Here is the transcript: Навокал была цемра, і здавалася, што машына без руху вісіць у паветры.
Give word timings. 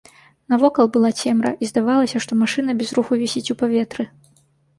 Навокал 0.51 0.87
была 0.95 1.11
цемра, 1.23 1.51
і 1.65 1.69
здавалася, 1.73 2.17
што 2.25 2.39
машына 2.41 2.71
без 2.81 2.89
руху 2.97 3.19
вісіць 3.23 3.45
у 3.57 3.59
паветры. 3.61 4.09